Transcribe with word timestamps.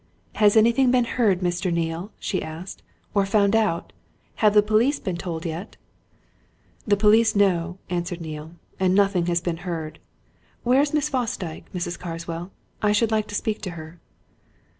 "Has 0.37 0.57
anything 0.57 0.89
been 0.89 1.05
heard, 1.05 1.41
Mr. 1.41 1.71
Neale?" 1.71 2.11
she 2.17 2.41
asked. 2.41 2.81
"Or 3.13 3.23
found 3.23 3.55
out? 3.55 3.93
Have 4.37 4.55
the 4.55 4.63
police 4.63 4.99
been 4.99 5.15
told 5.15 5.45
yet?" 5.45 5.77
"The 6.87 6.97
police 6.97 7.35
know," 7.35 7.77
answered 7.87 8.19
Neale. 8.19 8.53
"And 8.79 8.95
nothing 8.95 9.27
has 9.27 9.41
been 9.41 9.57
heard. 9.57 9.99
Where 10.63 10.81
is 10.81 10.91
Miss 10.91 11.07
Fosdyke, 11.09 11.71
Mrs. 11.71 11.99
Carswell? 11.99 12.49
I 12.81 12.93
should 12.93 13.11
like 13.11 13.27
to 13.27 13.35
speak 13.35 13.61
to 13.61 13.71
her." 13.77 13.99